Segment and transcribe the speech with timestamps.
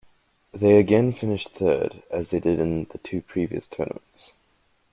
[0.51, 4.33] They again finished third, as they did in the two previous tournaments.